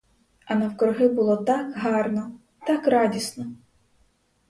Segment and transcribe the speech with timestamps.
[0.45, 2.31] А навкруги було так гарно,
[2.67, 3.45] так радісно.